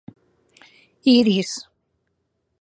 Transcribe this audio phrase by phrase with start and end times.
[1.17, 1.51] Iris.